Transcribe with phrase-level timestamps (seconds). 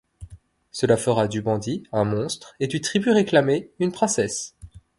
[0.71, 4.55] Cela fera du bandit, un monstre, et du tribut réclamé, une princesse.